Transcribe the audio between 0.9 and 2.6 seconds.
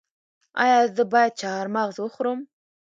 زه باید چهارمغز وخورم؟